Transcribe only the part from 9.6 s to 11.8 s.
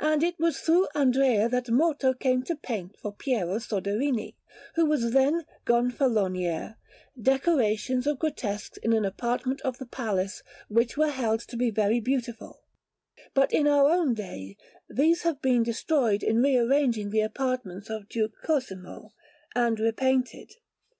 of the Palace, which were held to be